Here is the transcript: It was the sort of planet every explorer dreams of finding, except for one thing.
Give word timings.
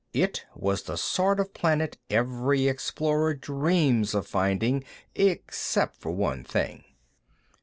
It 0.13 0.47
was 0.55 0.81
the 0.81 0.97
sort 0.97 1.39
of 1.39 1.53
planet 1.53 1.95
every 2.09 2.67
explorer 2.67 3.35
dreams 3.35 4.15
of 4.15 4.25
finding, 4.25 4.83
except 5.13 5.95
for 5.95 6.09
one 6.09 6.43
thing. 6.43 6.83